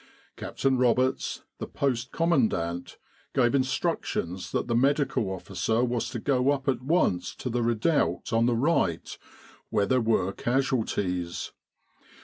Captain 0.35 0.79
Roberts, 0.79 1.43
the 1.59 1.67
Post 1.67 2.11
Commandant, 2.11 2.97
gave 3.35 3.53
instructions 3.53 4.51
that 4.51 4.65
the 4.65 4.73
Medical 4.73 5.29
Officer 5.29 5.83
was 5.83 6.09
to 6.09 6.17
go 6.17 6.49
up 6.49 6.67
at 6.67 6.81
once 6.81 7.35
to 7.35 7.51
the 7.51 7.61
redoubt 7.61 8.33
on 8.33 8.47
the 8.47 8.55
right, 8.55 9.15
where 9.69 9.85
there 9.85 10.01
were 10.01 10.33
casualties. 10.33 11.51